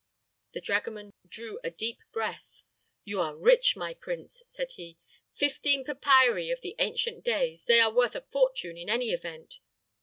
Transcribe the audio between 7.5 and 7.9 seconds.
they